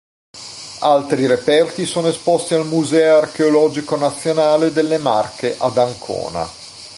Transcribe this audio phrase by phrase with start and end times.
[0.79, 6.43] Altri reperti sono esposti al Museo archeologico nazionale delle Marche ad Ancona.